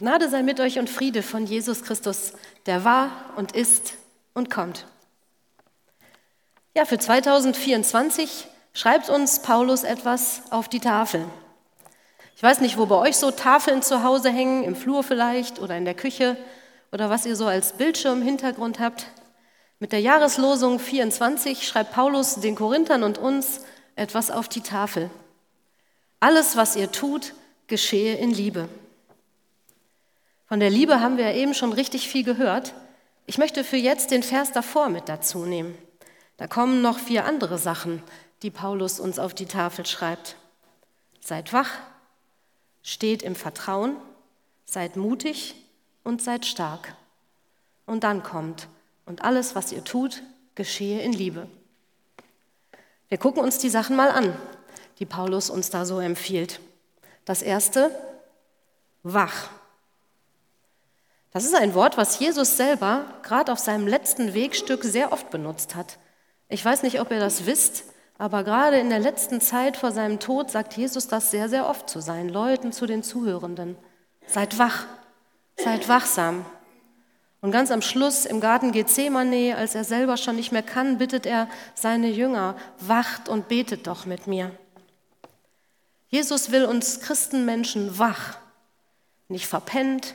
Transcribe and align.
Gnade 0.00 0.30
sei 0.30 0.42
mit 0.42 0.58
euch 0.60 0.78
und 0.78 0.88
Friede 0.88 1.22
von 1.22 1.44
Jesus 1.44 1.82
Christus, 1.82 2.32
der 2.64 2.86
war 2.86 3.10
und 3.36 3.52
ist 3.52 3.98
und 4.32 4.48
kommt. 4.48 4.86
Ja, 6.74 6.86
für 6.86 6.98
2024 6.98 8.46
schreibt 8.72 9.10
uns 9.10 9.42
Paulus 9.42 9.84
etwas 9.84 10.44
auf 10.52 10.70
die 10.70 10.80
Tafel. 10.80 11.26
Ich 12.34 12.42
weiß 12.42 12.62
nicht, 12.62 12.78
wo 12.78 12.86
bei 12.86 12.96
euch 12.96 13.18
so 13.18 13.30
Tafeln 13.30 13.82
zu 13.82 14.02
Hause 14.02 14.30
hängen, 14.30 14.64
im 14.64 14.74
Flur 14.74 15.02
vielleicht 15.02 15.58
oder 15.58 15.76
in 15.76 15.84
der 15.84 15.92
Küche 15.92 16.38
oder 16.92 17.10
was 17.10 17.26
ihr 17.26 17.36
so 17.36 17.44
als 17.44 17.74
Bildschirm 17.74 18.20
im 18.20 18.24
Hintergrund 18.24 18.80
habt. 18.80 19.04
Mit 19.80 19.92
der 19.92 20.00
Jahreslosung 20.00 20.78
24 20.78 21.68
schreibt 21.68 21.92
Paulus 21.92 22.36
den 22.36 22.54
Korinthern 22.54 23.02
und 23.02 23.18
uns 23.18 23.66
etwas 23.96 24.30
auf 24.30 24.48
die 24.48 24.62
Tafel. 24.62 25.10
Alles, 26.20 26.56
was 26.56 26.74
ihr 26.74 26.90
tut, 26.90 27.34
geschehe 27.66 28.14
in 28.14 28.30
Liebe. 28.30 28.70
Von 30.50 30.58
der 30.58 30.68
Liebe 30.68 31.00
haben 31.00 31.16
wir 31.16 31.30
ja 31.30 31.36
eben 31.36 31.54
schon 31.54 31.72
richtig 31.72 32.08
viel 32.08 32.24
gehört. 32.24 32.74
Ich 33.24 33.38
möchte 33.38 33.62
für 33.62 33.76
jetzt 33.76 34.10
den 34.10 34.24
Vers 34.24 34.50
davor 34.50 34.88
mit 34.88 35.08
dazu 35.08 35.46
nehmen. 35.46 35.78
Da 36.38 36.48
kommen 36.48 36.82
noch 36.82 36.98
vier 36.98 37.24
andere 37.24 37.56
Sachen, 37.56 38.02
die 38.42 38.50
Paulus 38.50 38.98
uns 38.98 39.20
auf 39.20 39.32
die 39.32 39.46
Tafel 39.46 39.86
schreibt. 39.86 40.34
Seid 41.20 41.52
wach, 41.52 41.70
steht 42.82 43.22
im 43.22 43.36
Vertrauen, 43.36 43.94
seid 44.64 44.96
mutig 44.96 45.54
und 46.02 46.20
seid 46.20 46.44
stark. 46.44 46.96
Und 47.86 48.02
dann 48.02 48.24
kommt, 48.24 48.66
und 49.06 49.22
alles, 49.22 49.54
was 49.54 49.70
ihr 49.70 49.84
tut, 49.84 50.24
geschehe 50.56 51.00
in 51.00 51.12
Liebe. 51.12 51.46
Wir 53.08 53.18
gucken 53.18 53.44
uns 53.44 53.58
die 53.58 53.70
Sachen 53.70 53.94
mal 53.94 54.10
an, 54.10 54.36
die 54.98 55.06
Paulus 55.06 55.48
uns 55.48 55.70
da 55.70 55.84
so 55.84 56.00
empfiehlt. 56.00 56.58
Das 57.24 57.40
erste, 57.40 57.96
wach. 59.04 59.48
Das 61.32 61.44
ist 61.44 61.54
ein 61.54 61.74
Wort, 61.74 61.96
was 61.96 62.18
Jesus 62.18 62.56
selber 62.56 63.04
gerade 63.22 63.52
auf 63.52 63.58
seinem 63.58 63.86
letzten 63.86 64.34
Wegstück 64.34 64.82
sehr 64.82 65.12
oft 65.12 65.30
benutzt 65.30 65.76
hat. 65.76 65.98
Ich 66.48 66.64
weiß 66.64 66.82
nicht, 66.82 67.00
ob 67.00 67.12
ihr 67.12 67.20
das 67.20 67.46
wisst, 67.46 67.84
aber 68.18 68.42
gerade 68.42 68.78
in 68.78 68.90
der 68.90 68.98
letzten 68.98 69.40
Zeit 69.40 69.76
vor 69.76 69.92
seinem 69.92 70.18
Tod 70.18 70.50
sagt 70.50 70.76
Jesus 70.76 71.06
das 71.06 71.30
sehr, 71.30 71.48
sehr 71.48 71.68
oft 71.68 71.88
zu 71.88 72.00
seinen 72.00 72.28
Leuten, 72.28 72.72
zu 72.72 72.86
den 72.86 73.04
Zuhörenden. 73.04 73.76
Seid 74.26 74.58
wach, 74.58 74.86
seid 75.56 75.88
wachsam. 75.88 76.44
Und 77.40 77.52
ganz 77.52 77.70
am 77.70 77.80
Schluss 77.80 78.26
im 78.26 78.40
Garten 78.40 78.72
Gethsemane, 78.72 79.56
als 79.56 79.74
er 79.74 79.84
selber 79.84 80.16
schon 80.16 80.36
nicht 80.36 80.52
mehr 80.52 80.62
kann, 80.62 80.98
bittet 80.98 81.24
er 81.24 81.48
seine 81.74 82.08
Jünger, 82.08 82.56
wacht 82.80 83.28
und 83.28 83.48
betet 83.48 83.86
doch 83.86 84.04
mit 84.04 84.26
mir. 84.26 84.50
Jesus 86.08 86.50
will 86.50 86.64
uns 86.64 87.00
Christenmenschen 87.00 87.98
wach, 87.98 88.36
nicht 89.28 89.46
verpennt, 89.46 90.14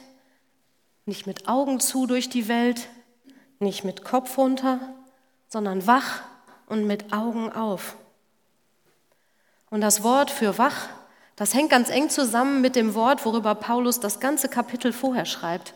nicht 1.06 1.28
mit 1.28 1.48
Augen 1.48 1.80
zu 1.80 2.08
durch 2.08 2.30
die 2.30 2.48
Welt, 2.48 2.88
nicht 3.60 3.84
mit 3.84 4.04
Kopf 4.04 4.38
runter, 4.38 4.80
sondern 5.48 5.88
wach 5.88 6.22
und 6.68 6.86
mit 6.86 7.14
Augen 7.14 7.52
auf. 7.52 7.96
Und 9.70 9.82
das 9.82 10.04
Wort 10.04 10.32
für 10.32 10.58
wach, 10.58 10.88
das 11.36 11.54
hängt 11.54 11.70
ganz 11.70 11.90
eng 11.90 12.10
zusammen 12.10 12.62
mit 12.62 12.76
dem 12.76 12.96
Wort, 12.96 13.26
worüber 13.26 13.56
Paulus 13.56 14.00
das 14.00 14.20
ganze 14.20 14.48
Kapitel 14.48 14.94
vorher 14.94 15.26
schreibt, 15.26 15.74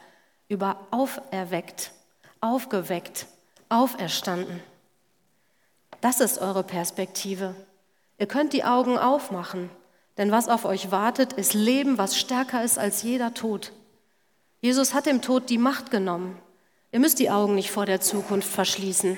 über 0.48 0.88
auferweckt, 0.92 1.92
aufgeweckt, 2.42 3.28
auferstanden. 3.68 4.62
Das 6.02 6.22
ist 6.22 6.40
eure 6.40 6.64
Perspektive. 6.64 7.56
Ihr 8.18 8.28
könnt 8.28 8.54
die 8.54 8.64
Augen 8.64 8.98
aufmachen, 8.98 9.70
denn 10.18 10.32
was 10.32 10.48
auf 10.48 10.66
euch 10.66 10.92
wartet, 10.92 11.34
ist 11.34 11.54
Leben, 11.54 11.98
was 11.98 12.18
stärker 12.18 12.64
ist 12.64 12.80
als 12.80 13.04
jeder 13.04 13.34
Tod. 13.34 13.72
Jesus 14.62 14.94
hat 14.94 15.06
dem 15.06 15.22
Tod 15.22 15.50
die 15.50 15.58
Macht 15.58 15.92
genommen. 15.92 16.38
Ihr 16.92 17.00
müsst 17.00 17.20
die 17.20 17.30
Augen 17.30 17.56
nicht 17.56 17.72
vor 17.72 17.86
der 17.86 18.02
Zukunft 18.02 18.50
verschließen. 18.50 19.18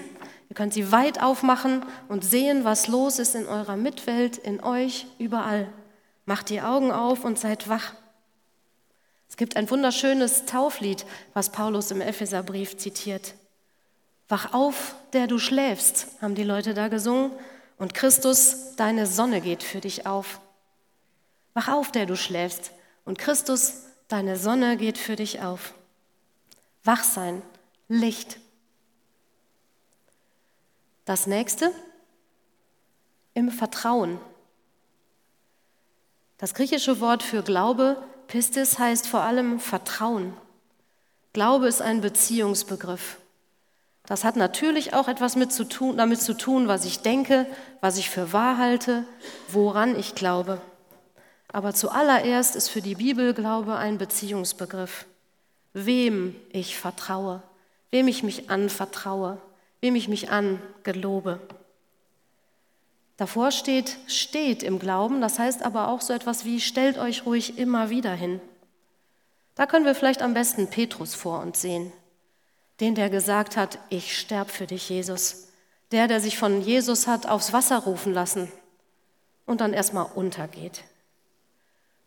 Ihr 0.49 0.55
könnt 0.55 0.73
sie 0.73 0.91
weit 0.91 1.21
aufmachen 1.23 1.85
und 2.09 2.25
sehen, 2.25 2.65
was 2.65 2.87
los 2.87 3.19
ist 3.19 3.35
in 3.35 3.47
eurer 3.47 3.77
Mitwelt, 3.77 4.37
in 4.37 4.61
euch, 4.61 5.07
überall. 5.17 5.71
Macht 6.25 6.49
die 6.49 6.61
Augen 6.61 6.91
auf 6.91 7.23
und 7.23 7.39
seid 7.39 7.69
wach. 7.69 7.93
Es 9.29 9.37
gibt 9.37 9.55
ein 9.55 9.69
wunderschönes 9.69 10.45
Tauflied, 10.45 11.05
was 11.33 11.53
Paulus 11.53 11.89
im 11.89 12.01
Epheserbrief 12.01 12.75
zitiert. 12.75 13.33
Wach 14.27 14.53
auf, 14.53 14.95
der 15.13 15.27
du 15.27 15.39
schläfst, 15.39 16.07
haben 16.21 16.35
die 16.35 16.43
Leute 16.43 16.73
da 16.73 16.89
gesungen. 16.89 17.31
Und 17.77 17.93
Christus, 17.93 18.75
deine 18.75 19.07
Sonne 19.07 19.41
geht 19.41 19.63
für 19.63 19.79
dich 19.79 20.05
auf. 20.05 20.41
Wach 21.53 21.69
auf, 21.69 21.91
der 21.91 22.05
du 22.05 22.15
schläfst. 22.15 22.71
Und 23.05 23.17
Christus, 23.17 23.83
Deine 24.11 24.35
Sonne 24.35 24.75
geht 24.75 24.97
für 24.97 25.15
dich 25.15 25.41
auf. 25.41 25.73
Wach 26.83 27.01
sein, 27.01 27.41
Licht. 27.87 28.41
Das 31.05 31.27
nächste, 31.27 31.71
im 33.33 33.49
Vertrauen. 33.49 34.19
Das 36.37 36.53
griechische 36.53 36.99
Wort 36.99 37.23
für 37.23 37.41
Glaube, 37.41 38.03
Pistis, 38.27 38.77
heißt 38.77 39.07
vor 39.07 39.21
allem 39.21 39.61
Vertrauen. 39.61 40.33
Glaube 41.31 41.69
ist 41.69 41.81
ein 41.81 42.01
Beziehungsbegriff. 42.01 43.17
Das 44.05 44.25
hat 44.25 44.35
natürlich 44.35 44.93
auch 44.93 45.07
etwas 45.07 45.37
mit 45.37 45.53
zu 45.53 45.63
tun, 45.63 45.95
damit 45.95 46.21
zu 46.21 46.35
tun, 46.35 46.67
was 46.67 46.83
ich 46.83 46.99
denke, 46.99 47.47
was 47.79 47.95
ich 47.95 48.09
für 48.09 48.33
wahr 48.33 48.57
halte, 48.57 49.05
woran 49.47 49.97
ich 49.97 50.15
glaube. 50.15 50.59
Aber 51.51 51.73
zuallererst 51.73 52.55
ist 52.55 52.69
für 52.69 52.81
die 52.81 52.95
Bibel 52.95 53.33
Glaube 53.33 53.75
ein 53.75 53.97
Beziehungsbegriff. 53.97 55.05
Wem 55.73 56.35
ich 56.49 56.77
vertraue, 56.77 57.41
wem 57.91 58.07
ich 58.07 58.23
mich 58.23 58.49
anvertraue, 58.49 59.37
wem 59.81 59.95
ich 59.95 60.07
mich 60.07 60.29
angelobe. 60.29 61.39
Davor 63.17 63.51
steht, 63.51 63.97
steht 64.07 64.63
im 64.63 64.79
Glauben, 64.79 65.21
das 65.21 65.39
heißt 65.39 65.63
aber 65.63 65.89
auch 65.89 66.01
so 66.01 66.13
etwas 66.13 66.43
wie, 66.43 66.59
stellt 66.59 66.97
euch 66.97 67.25
ruhig 67.25 67.57
immer 67.57 67.89
wieder 67.89 68.13
hin. 68.13 68.41
Da 69.55 69.65
können 69.65 69.85
wir 69.85 69.95
vielleicht 69.95 70.21
am 70.21 70.33
besten 70.33 70.69
Petrus 70.69 71.13
vor 71.13 71.41
uns 71.41 71.61
sehen. 71.61 71.91
Den, 72.79 72.95
der 72.95 73.09
gesagt 73.09 73.57
hat, 73.57 73.77
ich 73.89 74.17
sterb 74.17 74.49
für 74.49 74.65
dich, 74.65 74.89
Jesus. 74.89 75.49
Der, 75.91 76.07
der 76.07 76.19
sich 76.19 76.37
von 76.37 76.61
Jesus 76.61 77.05
hat 77.05 77.27
aufs 77.27 77.53
Wasser 77.53 77.79
rufen 77.79 78.13
lassen 78.13 78.51
und 79.45 79.61
dann 79.61 79.73
erstmal 79.73 80.07
untergeht. 80.15 80.83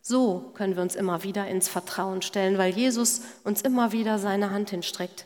So 0.06 0.50
können 0.52 0.76
wir 0.76 0.82
uns 0.82 0.96
immer 0.96 1.22
wieder 1.22 1.48
ins 1.48 1.68
Vertrauen 1.68 2.20
stellen, 2.20 2.58
weil 2.58 2.74
Jesus 2.74 3.22
uns 3.42 3.62
immer 3.62 3.90
wieder 3.92 4.18
seine 4.18 4.50
Hand 4.50 4.68
hinstreckt. 4.68 5.24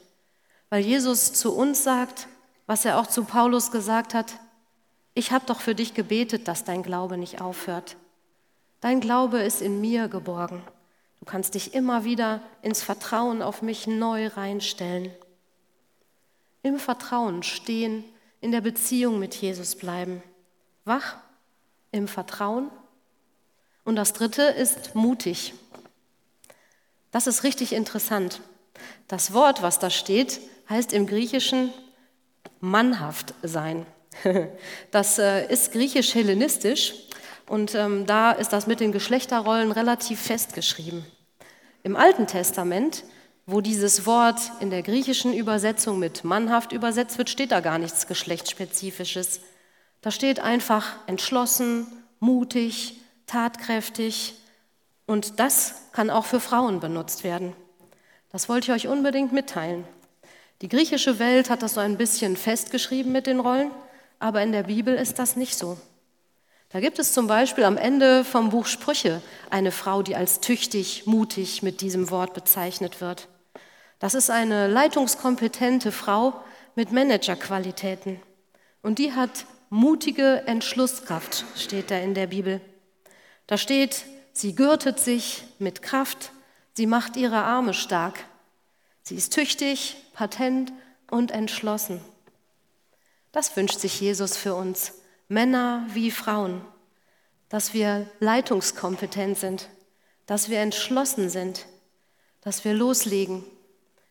Weil 0.70 0.84
Jesus 0.84 1.32
zu 1.32 1.52
uns 1.52 1.82
sagt, 1.82 2.28
was 2.68 2.84
er 2.84 3.00
auch 3.00 3.08
zu 3.08 3.24
Paulus 3.24 3.72
gesagt 3.72 4.14
hat, 4.14 4.34
ich 5.14 5.32
habe 5.32 5.44
doch 5.46 5.60
für 5.60 5.74
dich 5.74 5.94
gebetet, 5.94 6.46
dass 6.46 6.62
dein 6.62 6.84
Glaube 6.84 7.18
nicht 7.18 7.40
aufhört. 7.40 7.96
Dein 8.80 9.00
Glaube 9.00 9.40
ist 9.40 9.62
in 9.62 9.80
mir 9.80 10.06
geborgen. 10.06 10.62
Du 11.18 11.24
kannst 11.24 11.54
dich 11.54 11.74
immer 11.74 12.04
wieder 12.04 12.40
ins 12.62 12.80
Vertrauen 12.80 13.42
auf 13.42 13.62
mich 13.62 13.88
neu 13.88 14.28
reinstellen. 14.28 15.10
Im 16.62 16.78
Vertrauen 16.78 17.42
stehen, 17.42 18.04
in 18.40 18.52
der 18.52 18.60
Beziehung 18.60 19.18
mit 19.18 19.34
Jesus 19.34 19.74
bleiben. 19.74 20.22
Wach 20.84 21.16
im 21.90 22.06
Vertrauen 22.06 22.70
und 23.88 23.96
das 23.96 24.12
dritte 24.12 24.42
ist 24.42 24.94
mutig. 24.94 25.54
Das 27.10 27.26
ist 27.26 27.42
richtig 27.42 27.72
interessant. 27.72 28.42
Das 29.06 29.32
Wort, 29.32 29.62
was 29.62 29.78
da 29.78 29.88
steht, 29.88 30.40
heißt 30.68 30.92
im 30.92 31.06
Griechischen 31.06 31.72
mannhaft 32.60 33.32
sein. 33.42 33.86
Das 34.90 35.18
äh, 35.18 35.50
ist 35.50 35.72
griechisch-hellenistisch 35.72 36.92
und 37.46 37.74
ähm, 37.74 38.04
da 38.04 38.32
ist 38.32 38.52
das 38.52 38.66
mit 38.66 38.80
den 38.80 38.92
Geschlechterrollen 38.92 39.72
relativ 39.72 40.20
festgeschrieben. 40.20 41.06
Im 41.82 41.96
Alten 41.96 42.26
Testament, 42.26 43.04
wo 43.46 43.62
dieses 43.62 44.04
Wort 44.04 44.38
in 44.60 44.68
der 44.68 44.82
griechischen 44.82 45.32
Übersetzung 45.32 45.98
mit 45.98 46.24
mannhaft 46.24 46.72
übersetzt 46.72 47.16
wird, 47.16 47.30
steht 47.30 47.52
da 47.52 47.60
gar 47.60 47.78
nichts 47.78 48.06
Geschlechtsspezifisches. 48.06 49.40
Da 50.02 50.10
steht 50.10 50.40
einfach 50.40 50.96
entschlossen, 51.06 51.86
mutig, 52.20 52.98
tatkräftig 53.28 54.34
und 55.06 55.38
das 55.38 55.74
kann 55.92 56.10
auch 56.10 56.24
für 56.24 56.40
Frauen 56.40 56.80
benutzt 56.80 57.22
werden. 57.22 57.54
Das 58.30 58.48
wollte 58.48 58.72
ich 58.72 58.76
euch 58.76 58.88
unbedingt 58.88 59.32
mitteilen. 59.32 59.84
Die 60.60 60.68
griechische 60.68 61.20
Welt 61.20 61.50
hat 61.50 61.62
das 61.62 61.74
so 61.74 61.80
ein 61.80 61.96
bisschen 61.96 62.36
festgeschrieben 62.36 63.12
mit 63.12 63.28
den 63.28 63.38
Rollen, 63.38 63.70
aber 64.18 64.42
in 64.42 64.50
der 64.50 64.64
Bibel 64.64 64.94
ist 64.94 65.18
das 65.18 65.36
nicht 65.36 65.56
so. 65.56 65.78
Da 66.70 66.80
gibt 66.80 66.98
es 66.98 67.12
zum 67.12 67.28
Beispiel 67.28 67.64
am 67.64 67.78
Ende 67.78 68.24
vom 68.24 68.50
Buch 68.50 68.66
Sprüche 68.66 69.22
eine 69.48 69.72
Frau, 69.72 70.02
die 70.02 70.16
als 70.16 70.40
tüchtig, 70.40 71.06
mutig 71.06 71.62
mit 71.62 71.80
diesem 71.80 72.10
Wort 72.10 72.34
bezeichnet 72.34 73.00
wird. 73.00 73.28
Das 74.00 74.14
ist 74.14 74.30
eine 74.30 74.66
leitungskompetente 74.66 75.92
Frau 75.92 76.34
mit 76.74 76.92
Managerqualitäten. 76.92 78.20
Und 78.82 78.98
die 78.98 79.12
hat 79.12 79.46
mutige 79.70 80.42
Entschlusskraft, 80.46 81.44
steht 81.56 81.90
da 81.90 81.98
in 81.98 82.14
der 82.14 82.26
Bibel. 82.26 82.60
Da 83.48 83.58
steht, 83.58 84.04
sie 84.32 84.54
gürtet 84.54 85.00
sich 85.00 85.42
mit 85.58 85.82
Kraft, 85.82 86.30
Sie 86.78 86.86
macht 86.86 87.16
ihre 87.16 87.42
Arme 87.42 87.74
stark. 87.74 88.24
Sie 89.02 89.16
ist 89.16 89.32
tüchtig, 89.32 89.96
patent 90.12 90.72
und 91.10 91.32
entschlossen. 91.32 92.00
Das 93.32 93.56
wünscht 93.56 93.80
sich 93.80 94.00
Jesus 94.00 94.36
für 94.36 94.54
uns, 94.54 94.92
Männer 95.26 95.84
wie 95.92 96.12
Frauen, 96.12 96.60
dass 97.48 97.74
wir 97.74 98.08
leitungskompetent 98.20 99.36
sind, 99.36 99.68
dass 100.26 100.50
wir 100.50 100.60
entschlossen 100.60 101.30
sind, 101.30 101.66
dass 102.42 102.64
wir 102.64 102.74
loslegen, 102.74 103.42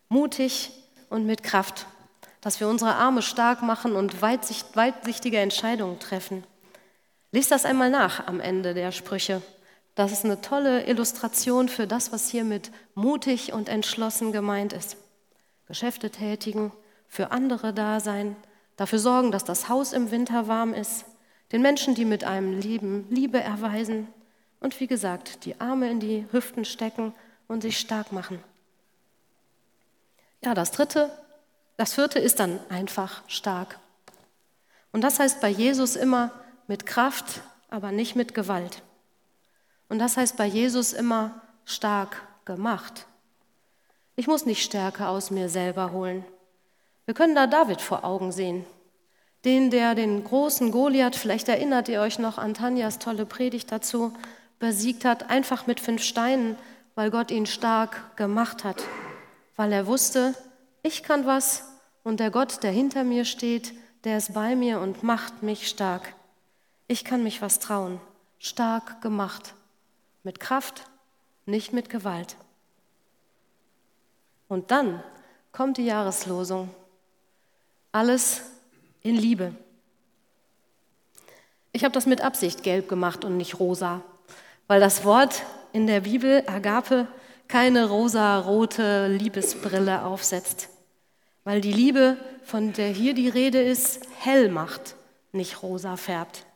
mutig 0.09 0.71
und 1.09 1.25
mit 1.25 1.41
Kraft, 1.41 1.85
dass 2.41 2.59
wir 2.59 2.67
unsere 2.67 2.95
Arme 2.95 3.21
stark 3.21 3.61
machen 3.61 3.95
und 3.95 4.21
weitsichtige 4.21 5.37
Entscheidungen 5.37 6.01
treffen. 6.01 6.43
Lies 7.37 7.49
das 7.49 7.65
einmal 7.65 7.91
nach 7.91 8.25
am 8.25 8.39
Ende 8.39 8.73
der 8.73 8.91
Sprüche. 8.91 9.43
Das 9.93 10.11
ist 10.11 10.25
eine 10.25 10.41
tolle 10.41 10.87
Illustration 10.87 11.69
für 11.69 11.85
das, 11.85 12.11
was 12.11 12.31
hier 12.31 12.43
mit 12.43 12.71
mutig 12.95 13.53
und 13.53 13.69
entschlossen 13.69 14.31
gemeint 14.31 14.73
ist. 14.73 14.97
Geschäfte 15.67 16.09
tätigen, 16.09 16.71
für 17.07 17.29
andere 17.29 17.75
da 17.75 17.99
sein, 17.99 18.35
dafür 18.75 18.97
sorgen, 18.97 19.31
dass 19.31 19.43
das 19.43 19.69
Haus 19.69 19.93
im 19.93 20.09
Winter 20.09 20.47
warm 20.47 20.73
ist, 20.73 21.05
den 21.51 21.61
Menschen, 21.61 21.93
die 21.93 22.05
mit 22.05 22.23
einem 22.23 22.59
Leben 22.59 23.05
Liebe 23.11 23.39
erweisen 23.39 24.07
und 24.59 24.79
wie 24.79 24.87
gesagt, 24.87 25.45
die 25.45 25.61
Arme 25.61 25.91
in 25.91 25.99
die 25.99 26.25
Hüften 26.31 26.65
stecken 26.65 27.13
und 27.47 27.61
sich 27.61 27.77
stark 27.77 28.11
machen. 28.11 28.39
Ja, 30.43 30.55
das 30.55 30.71
dritte, 30.71 31.11
das 31.77 31.93
vierte 31.93 32.17
ist 32.17 32.39
dann 32.39 32.59
einfach 32.69 33.21
stark. 33.27 33.77
Und 34.91 35.01
das 35.01 35.19
heißt 35.19 35.39
bei 35.39 35.49
Jesus 35.49 35.95
immer 35.95 36.31
mit 36.67 36.85
Kraft, 36.85 37.41
aber 37.69 37.91
nicht 37.91 38.15
mit 38.15 38.33
Gewalt. 38.33 38.83
Und 39.89 39.99
das 39.99 40.17
heißt 40.17 40.37
bei 40.37 40.45
Jesus 40.45 40.93
immer 40.93 41.41
stark 41.65 42.21
gemacht. 42.45 43.07
Ich 44.15 44.27
muss 44.27 44.45
nicht 44.45 44.63
Stärke 44.63 45.07
aus 45.07 45.31
mir 45.31 45.49
selber 45.49 45.91
holen. 45.91 46.25
Wir 47.05 47.13
können 47.13 47.35
da 47.35 47.47
David 47.47 47.81
vor 47.81 48.03
Augen 48.03 48.31
sehen. 48.31 48.65
Den, 49.45 49.69
der 49.69 49.95
den 49.95 50.23
großen 50.23 50.71
Goliath, 50.71 51.15
vielleicht 51.15 51.47
erinnert 51.47 51.87
ihr 51.87 52.01
euch 52.01 52.19
noch 52.19 52.37
an 52.37 52.53
Tanjas 52.53 52.99
tolle 52.99 53.25
Predigt 53.25 53.71
dazu, 53.71 54.13
besiegt 54.59 55.05
hat, 55.05 55.29
einfach 55.29 55.67
mit 55.67 55.79
fünf 55.79 56.01
Steinen, 56.01 56.57
weil 56.95 57.11
Gott 57.11 57.31
ihn 57.31 57.45
stark 57.45 58.17
gemacht 58.17 58.63
hat. 58.63 58.83
Weil 59.55 59.71
er 59.71 59.87
wusste, 59.87 60.33
ich 60.81 61.03
kann 61.03 61.25
was 61.25 61.63
und 62.03 62.19
der 62.19 62.31
Gott, 62.31 62.63
der 62.63 62.71
hinter 62.71 63.03
mir 63.03 63.23
steht, 63.23 63.73
der 64.03 64.17
ist 64.17 64.33
bei 64.33 64.55
mir 64.55 64.79
und 64.79 65.03
macht 65.03 65.43
mich 65.43 65.67
stark. 65.67 66.13
Ich 66.87 67.03
kann 67.03 67.23
mich 67.23 67.41
was 67.41 67.59
trauen. 67.59 67.99
Stark 68.39 69.01
gemacht. 69.01 69.53
Mit 70.23 70.39
Kraft, 70.39 70.85
nicht 71.45 71.73
mit 71.73 71.89
Gewalt. 71.89 72.35
Und 74.47 74.71
dann 74.71 75.03
kommt 75.51 75.77
die 75.77 75.85
Jahreslosung. 75.85 76.69
Alles 77.91 78.41
in 79.01 79.15
Liebe. 79.15 79.53
Ich 81.73 81.83
habe 81.83 81.93
das 81.93 82.05
mit 82.05 82.21
Absicht 82.21 82.63
gelb 82.63 82.89
gemacht 82.89 83.23
und 83.23 83.37
nicht 83.37 83.59
rosa, 83.59 84.01
weil 84.67 84.79
das 84.79 85.05
Wort 85.05 85.43
in 85.73 85.85
der 85.85 86.01
Bibel 86.01 86.43
Agape 86.47 87.07
keine 87.47 87.87
rosa-rote 87.87 89.07
Liebesbrille 89.07 90.03
aufsetzt, 90.03 90.69
weil 91.43 91.61
die 91.61 91.71
Liebe, 91.71 92.17
von 92.43 92.73
der 92.73 92.89
hier 92.89 93.13
die 93.13 93.29
Rede 93.29 93.61
ist, 93.61 94.01
hell 94.19 94.49
macht, 94.49 94.95
nicht 95.33 95.61
rosa 95.61 95.97
färbt. 95.97 96.46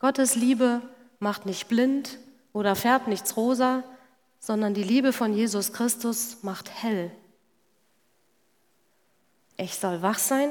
Gottes 0.00 0.34
Liebe 0.34 0.82
macht 1.18 1.46
nicht 1.46 1.68
blind 1.68 2.18
oder 2.52 2.74
färbt 2.74 3.06
nichts 3.06 3.36
rosa, 3.36 3.84
sondern 4.40 4.74
die 4.74 4.82
Liebe 4.82 5.12
von 5.12 5.34
Jesus 5.34 5.72
Christus 5.72 6.38
macht 6.42 6.70
hell. 6.82 7.12
Ich 9.58 9.76
soll 9.76 10.00
wach 10.00 10.18
sein, 10.18 10.48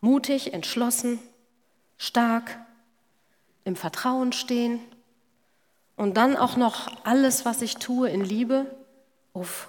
mutig, 0.00 0.54
entschlossen, 0.54 1.18
stark, 1.98 2.58
im 3.64 3.76
Vertrauen 3.76 4.32
stehen 4.32 4.80
und 5.96 6.16
dann 6.16 6.36
auch 6.36 6.56
noch 6.56 7.04
alles, 7.04 7.44
was 7.44 7.60
ich 7.60 7.76
tue, 7.76 8.08
in 8.08 8.24
Liebe. 8.24 8.74
Uff, 9.34 9.68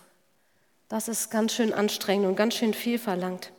das 0.87 1.09
ist 1.09 1.29
ganz 1.29 1.53
schön 1.53 1.73
anstrengend 1.73 2.27
und 2.27 2.35
ganz 2.37 2.55
schön 2.55 2.73
viel 2.73 2.99
verlangt. 2.99 3.51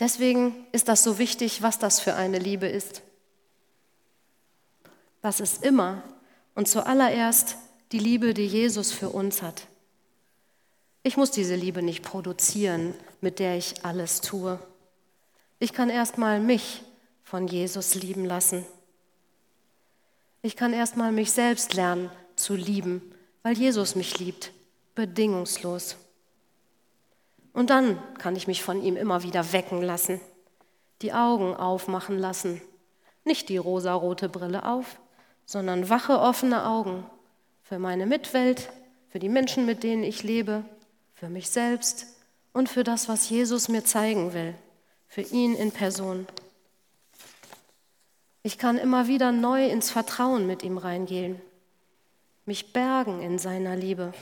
Deswegen 0.00 0.66
ist 0.72 0.88
das 0.88 1.04
so 1.04 1.18
wichtig, 1.18 1.62
was 1.62 1.78
das 1.78 2.00
für 2.00 2.14
eine 2.14 2.38
Liebe 2.38 2.66
ist. 2.66 3.02
Das 5.22 5.40
ist 5.40 5.62
immer 5.62 6.02
und 6.54 6.66
zuallererst 6.66 7.56
die 7.92 7.98
Liebe, 7.98 8.34
die 8.34 8.46
Jesus 8.46 8.92
für 8.92 9.10
uns 9.10 9.42
hat. 9.42 9.66
Ich 11.02 11.16
muss 11.16 11.30
diese 11.30 11.54
Liebe 11.54 11.82
nicht 11.82 12.02
produzieren, 12.02 12.94
mit 13.20 13.38
der 13.38 13.56
ich 13.56 13.84
alles 13.84 14.20
tue. 14.20 14.58
Ich 15.58 15.72
kann 15.72 15.90
erstmal 15.90 16.40
mich 16.40 16.82
von 17.22 17.46
Jesus 17.46 17.94
lieben 17.94 18.24
lassen. 18.24 18.64
Ich 20.42 20.56
kann 20.56 20.72
erstmal 20.72 21.12
mich 21.12 21.32
selbst 21.32 21.74
lernen 21.74 22.10
zu 22.36 22.54
lieben, 22.54 23.14
weil 23.42 23.56
Jesus 23.56 23.94
mich 23.94 24.18
liebt, 24.18 24.52
bedingungslos. 24.94 25.96
Und 27.52 27.70
dann 27.70 27.98
kann 28.16 28.36
ich 28.36 28.46
mich 28.46 28.62
von 28.62 28.82
ihm 28.82 28.96
immer 28.96 29.22
wieder 29.22 29.52
wecken 29.52 29.82
lassen, 29.82 30.20
die 31.02 31.12
Augen 31.12 31.54
aufmachen 31.54 32.18
lassen, 32.18 32.60
nicht 33.24 33.48
die 33.48 33.56
rosarote 33.56 34.28
Brille 34.28 34.64
auf, 34.64 35.00
sondern 35.46 35.88
wache, 35.88 36.20
offene 36.20 36.66
Augen 36.66 37.04
für 37.62 37.78
meine 37.78 38.06
Mitwelt, 38.06 38.68
für 39.08 39.18
die 39.18 39.28
Menschen, 39.28 39.66
mit 39.66 39.82
denen 39.82 40.04
ich 40.04 40.22
lebe, 40.22 40.64
für 41.14 41.28
mich 41.28 41.50
selbst 41.50 42.06
und 42.52 42.68
für 42.68 42.84
das, 42.84 43.08
was 43.08 43.28
Jesus 43.28 43.68
mir 43.68 43.84
zeigen 43.84 44.32
will, 44.32 44.54
für 45.08 45.22
ihn 45.22 45.54
in 45.54 45.72
Person. 45.72 46.26
Ich 48.42 48.58
kann 48.58 48.78
immer 48.78 49.06
wieder 49.06 49.32
neu 49.32 49.66
ins 49.66 49.90
Vertrauen 49.90 50.46
mit 50.46 50.62
ihm 50.62 50.78
reingehen, 50.78 51.40
mich 52.46 52.72
bergen 52.72 53.20
in 53.20 53.38
seiner 53.38 53.76
Liebe, 53.76 54.12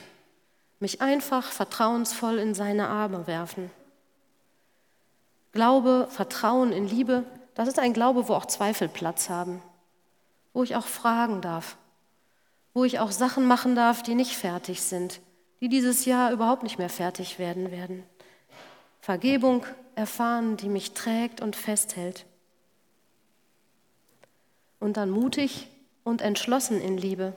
mich 0.79 1.01
einfach 1.01 1.51
vertrauensvoll 1.51 2.37
in 2.37 2.53
seine 2.53 2.87
Arme 2.87 3.27
werfen. 3.27 3.69
Glaube, 5.51 6.07
Vertrauen 6.09 6.71
in 6.71 6.87
Liebe, 6.87 7.23
das 7.55 7.67
ist 7.67 7.79
ein 7.79 7.93
Glaube, 7.93 8.27
wo 8.27 8.33
auch 8.33 8.45
Zweifel 8.45 8.87
Platz 8.87 9.29
haben, 9.29 9.61
wo 10.53 10.63
ich 10.63 10.75
auch 10.75 10.87
fragen 10.87 11.41
darf, 11.41 11.77
wo 12.73 12.83
ich 12.83 12.99
auch 12.99 13.11
Sachen 13.11 13.45
machen 13.45 13.75
darf, 13.75 14.03
die 14.03 14.15
nicht 14.15 14.37
fertig 14.37 14.81
sind, 14.81 15.19
die 15.59 15.69
dieses 15.69 16.05
Jahr 16.05 16.31
überhaupt 16.31 16.63
nicht 16.63 16.77
mehr 16.77 16.89
fertig 16.89 17.39
werden 17.39 17.71
werden. 17.71 18.03
Vergebung 19.01 19.65
erfahren, 19.95 20.55
die 20.55 20.69
mich 20.69 20.93
trägt 20.93 21.41
und 21.41 21.55
festhält. 21.55 22.25
Und 24.79 24.95
dann 24.97 25.09
mutig 25.09 25.67
und 26.03 26.21
entschlossen 26.21 26.79
in 26.79 26.97
Liebe. 26.97 27.33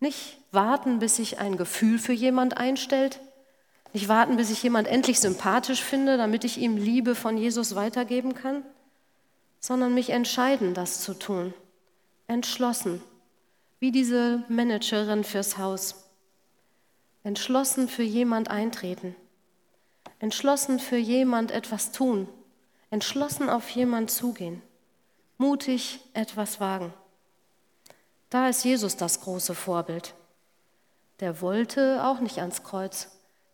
Nicht 0.00 0.38
warten, 0.52 0.98
bis 0.98 1.16
sich 1.16 1.38
ein 1.38 1.56
Gefühl 1.56 1.98
für 1.98 2.12
jemand 2.12 2.56
einstellt, 2.56 3.20
nicht 3.92 4.08
warten, 4.08 4.36
bis 4.36 4.50
ich 4.50 4.62
jemand 4.62 4.88
endlich 4.88 5.20
sympathisch 5.20 5.82
finde, 5.82 6.18
damit 6.18 6.44
ich 6.44 6.58
ihm 6.58 6.76
Liebe 6.76 7.14
von 7.14 7.38
Jesus 7.38 7.74
weitergeben 7.74 8.34
kann, 8.34 8.62
sondern 9.58 9.94
mich 9.94 10.10
entscheiden, 10.10 10.74
das 10.74 11.00
zu 11.00 11.14
tun. 11.14 11.54
Entschlossen, 12.26 13.02
wie 13.80 13.92
diese 13.92 14.44
Managerin 14.48 15.24
fürs 15.24 15.56
Haus. 15.56 16.04
Entschlossen 17.22 17.88
für 17.88 18.02
jemand 18.02 18.50
eintreten. 18.50 19.16
Entschlossen 20.18 20.78
für 20.78 20.98
jemand 20.98 21.50
etwas 21.50 21.92
tun. 21.92 22.28
Entschlossen 22.90 23.48
auf 23.48 23.68
jemand 23.70 24.10
zugehen. 24.10 24.60
Mutig 25.38 26.00
etwas 26.14 26.60
wagen. 26.60 26.92
Da 28.30 28.48
ist 28.48 28.64
Jesus 28.64 28.96
das 28.96 29.20
große 29.20 29.54
Vorbild. 29.54 30.14
Der 31.20 31.40
wollte 31.40 32.04
auch 32.04 32.20
nicht 32.20 32.38
ans 32.38 32.62
Kreuz. 32.62 33.08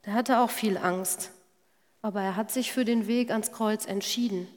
Der 0.05 0.15
hatte 0.15 0.41
auch 0.41 0.51
viel 0.51 0.79
Angst. 0.79 1.31
Aber 2.01 2.21
er 2.21 2.37
hat 2.37 2.51
sich 2.51 2.73
für 2.73 2.85
den 2.85 3.07
Weg 3.07 3.31
ans 3.31 3.53
Kreuz 3.53 3.87
entschieden. 3.87 4.49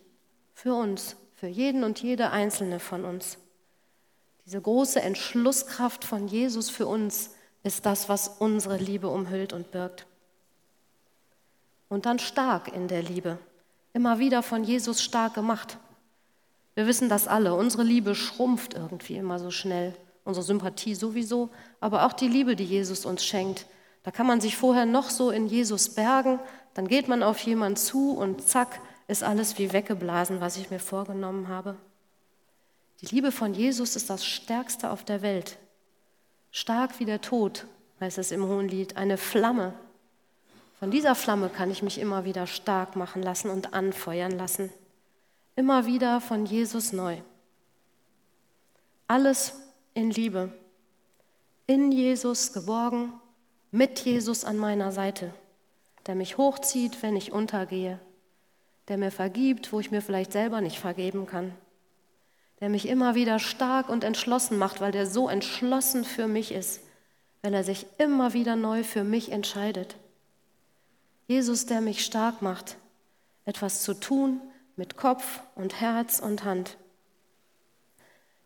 Für 0.54 0.74
uns, 0.74 1.16
für 1.36 1.48
jeden 1.48 1.84
und 1.84 2.02
jede 2.02 2.32
einzelne 2.32 2.80
von 2.80 3.06
uns. 3.06 3.38
Diese 4.46 4.62
große 4.62 5.02
Entschlusskraft 5.02 6.06
von 6.06 6.28
Jesus 6.28 6.70
für 6.70 6.88
uns 6.88 7.32
ist 7.64 7.86
das, 7.86 8.10
was 8.10 8.28
unsere 8.28 8.78
Liebe 8.78 9.10
umhüllt 9.10 9.54
und 9.54 9.72
birgt. 9.72 10.06
Und 11.90 12.06
dann 12.06 12.20
stark 12.20 12.74
in 12.74 12.88
der 12.88 13.02
Liebe, 13.02 13.38
immer 13.94 14.20
wieder 14.20 14.44
von 14.44 14.64
Jesus 14.64 15.02
stark 15.04 15.34
gemacht. 15.34 15.78
Wir 16.76 16.88
wissen 16.88 17.10
das 17.10 17.28
alle, 17.28 17.56
unsere 17.56 17.84
Liebe 17.84 18.16
schrumpft 18.16 18.74
irgendwie 18.74 19.18
immer 19.18 19.40
so 19.40 19.50
schnell, 19.50 19.96
unsere 20.26 20.44
Sympathie 20.44 20.96
sowieso, 20.96 21.50
aber 21.80 22.06
auch 22.06 22.14
die 22.14 22.28
Liebe, 22.28 22.58
die 22.58 22.66
Jesus 22.66 23.06
uns 23.06 23.24
schenkt. 23.24 23.66
Da 24.04 24.12
kann 24.12 24.28
man 24.28 24.42
sich 24.42 24.58
vorher 24.58 24.86
noch 24.86 25.10
so 25.10 25.32
in 25.32 25.48
Jesus 25.48 25.90
bergen, 25.90 26.40
dann 26.74 26.88
geht 26.88 27.08
man 27.08 27.24
auf 27.24 27.40
jemanden 27.40 27.78
zu 27.78 28.12
und 28.12 28.46
zack, 28.46 28.82
ist 29.08 29.24
alles 29.24 29.58
wie 29.58 29.72
weggeblasen, 29.72 30.42
was 30.42 30.58
ich 30.58 30.70
mir 30.70 30.80
vorgenommen 30.80 31.48
habe. 31.48 31.78
Die 33.02 33.08
Liebe 33.08 33.32
von 33.32 33.54
Jesus 33.54 33.96
ist 33.96 34.10
das 34.10 34.26
Stärkste 34.26 34.90
auf 34.90 35.04
der 35.04 35.22
Welt. 35.22 35.58
Stark 36.52 37.00
wie 37.00 37.06
der 37.06 37.22
Tod, 37.22 37.66
heißt 38.00 38.18
es 38.18 38.32
im 38.32 38.46
Hohen 38.46 38.68
Lied, 38.68 38.98
eine 38.98 39.18
Flamme. 39.18 39.74
Von 40.80 40.92
dieser 40.92 41.16
Flamme 41.16 41.50
kann 41.50 41.72
ich 41.72 41.84
mich 41.84 42.00
immer 42.00 42.26
wieder 42.26 42.48
stark 42.48 42.96
machen 42.96 43.22
lassen 43.22 43.50
und 43.50 43.74
anfeuern 43.74 44.32
lassen. 44.32 44.72
Immer 45.56 45.86
wieder 45.86 46.20
von 46.20 46.46
Jesus 46.46 46.94
neu. 46.94 47.18
Alles 49.08 49.54
in 49.96 50.12
Liebe. 50.12 50.52
In 51.66 51.92
Jesus 51.92 52.54
geborgen, 52.54 53.14
mit 53.72 54.00
Jesus 54.02 54.44
an 54.46 54.58
meiner 54.58 54.92
Seite, 54.92 55.34
der 56.06 56.16
mich 56.16 56.38
hochzieht, 56.38 57.02
wenn 57.02 57.16
ich 57.16 57.32
untergehe, 57.32 58.00
der 58.88 58.98
mir 58.98 59.10
vergibt, 59.10 59.74
wo 59.74 59.80
ich 59.80 59.90
mir 59.90 60.02
vielleicht 60.02 60.34
selber 60.34 60.62
nicht 60.62 60.78
vergeben 60.78 61.26
kann, 61.26 61.56
der 62.60 62.70
mich 62.70 62.88
immer 62.88 63.16
wieder 63.16 63.40
stark 63.40 63.90
und 63.90 64.04
entschlossen 64.04 64.58
macht, 64.58 64.82
weil 64.82 64.92
der 64.92 65.08
so 65.08 65.30
entschlossen 65.30 66.04
für 66.04 66.28
mich 66.28 66.52
ist, 66.52 66.82
wenn 67.42 67.54
er 67.54 67.64
sich 67.64 67.88
immer 67.98 68.34
wieder 68.34 68.56
neu 68.56 68.84
für 68.84 69.04
mich 69.04 69.32
entscheidet. 69.32 69.96
Jesus, 71.28 71.66
der 71.66 71.80
mich 71.80 72.04
stark 72.06 72.42
macht, 72.42 72.76
etwas 73.46 73.82
zu 73.82 73.94
tun 73.94 74.42
mit 74.76 74.98
Kopf 74.98 75.40
und 75.56 75.80
Herz 75.80 76.20
und 76.20 76.44
Hand. 76.44 76.78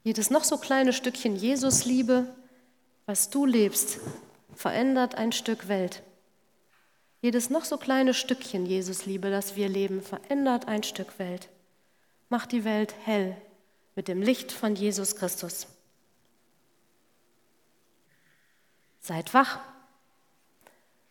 Jedes 0.04 0.30
noch 0.30 0.44
so 0.44 0.58
kleine 0.58 0.94
Stückchen 0.94 1.36
Jesusliebe, 1.36 2.34
was 3.06 3.30
du 3.30 3.46
lebst, 3.46 4.00
verändert 4.54 5.16
ein 5.16 5.32
Stück 5.32 5.68
Welt. 5.68 6.04
Jedes 7.22 7.50
noch 7.50 7.66
so 7.66 7.78
kleine 7.78 8.14
Stückchen 8.14 8.66
Jesusliebe, 8.66 9.30
das 9.30 9.56
wir 9.56 9.68
leben, 9.68 10.02
verändert 10.02 10.68
ein 10.68 10.84
Stück 10.84 11.20
Welt. 11.20 11.50
Macht 12.30 12.52
die 12.52 12.64
Welt 12.64 12.96
hell 13.04 13.36
mit 13.96 14.08
dem 14.08 14.22
Licht 14.22 14.52
von 14.52 14.76
Jesus 14.76 15.18
Christus. 15.18 15.68
Seid 19.02 19.34
wach, 19.34 19.60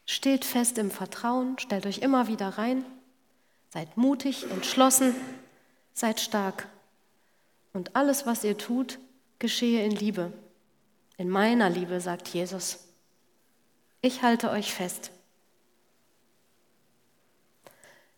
steht 0.06 0.44
fest 0.44 0.78
im 0.78 0.90
Vertrauen, 0.90 1.58
stellt 1.58 1.84
euch 1.84 1.98
immer 1.98 2.28
wieder 2.28 2.48
rein, 2.50 2.84
seid 3.68 3.96
mutig, 3.96 4.50
entschlossen, 4.50 5.14
seid 5.92 6.20
stark. 6.20 6.68
Und 7.72 7.96
alles, 7.96 8.26
was 8.26 8.44
ihr 8.44 8.56
tut, 8.56 8.98
geschehe 9.38 9.84
in 9.84 9.92
Liebe. 9.92 10.32
In 11.16 11.28
meiner 11.28 11.70
Liebe, 11.70 12.00
sagt 12.00 12.28
Jesus. 12.28 12.88
Ich 14.00 14.22
halte 14.22 14.50
euch 14.50 14.72
fest. 14.72 15.10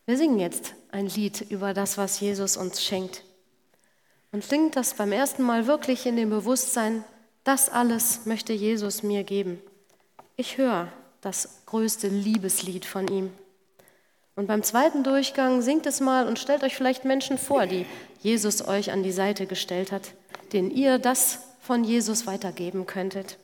Wir 0.07 0.17
singen 0.17 0.39
jetzt 0.39 0.75
ein 0.91 1.07
Lied 1.07 1.41
über 1.51 1.73
das, 1.73 1.97
was 1.97 2.21
Jesus 2.21 2.57
uns 2.57 2.83
schenkt. 2.83 3.25
Und 4.33 4.45
singt 4.45 4.77
das 4.77 4.95
beim 4.95 5.13
ersten 5.13 5.43
Mal 5.43 5.67
wirklich 5.67 6.07
in 6.07 6.17
dem 6.17 6.31
Bewusstsein, 6.31 7.05
das 7.45 7.69
alles 7.69 8.27
möchte 8.27 8.53
Jesus 8.53 9.03
mir 9.03 9.25
geben. 9.25 9.61
Ich 10.37 10.59
höre 10.59 10.93
das 11.21 11.63
größte 11.67 12.09
Liebeslied 12.09 12.85
von 12.85 13.09
ihm. 13.09 13.33
Und 14.41 14.47
beim 14.47 14.63
zweiten 14.63 15.05
Durchgang 15.05 15.61
singt 15.61 15.85
es 15.85 16.01
mal 16.01 16.27
und 16.27 16.39
stellt 16.39 16.65
euch 16.65 16.75
vielleicht 16.75 17.05
Menschen 17.05 17.37
vor, 17.37 17.67
die 17.67 17.85
Jesus 18.23 18.67
euch 18.67 18.91
an 18.91 19.03
die 19.03 19.13
Seite 19.13 19.45
gestellt 19.45 19.93
hat, 19.93 20.15
denen 20.55 20.71
ihr 20.71 20.99
das 20.99 21.41
von 21.61 21.85
Jesus 21.85 22.27
weitergeben 22.27 22.87
könntet. 22.87 23.37